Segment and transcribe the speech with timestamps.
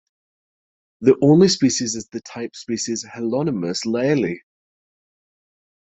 [1.01, 4.41] The only species is the type species Hylonomous lyelli.